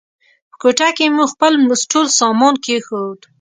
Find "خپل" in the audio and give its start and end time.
1.33-1.51